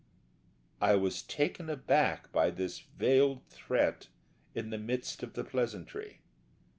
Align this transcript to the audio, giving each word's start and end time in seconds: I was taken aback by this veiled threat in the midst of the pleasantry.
I 0.81 0.95
was 0.95 1.21
taken 1.21 1.69
aback 1.69 2.31
by 2.31 2.49
this 2.49 2.79
veiled 2.79 3.43
threat 3.49 4.07
in 4.55 4.71
the 4.71 4.79
midst 4.79 5.21
of 5.21 5.33
the 5.33 5.43
pleasantry. 5.43 6.21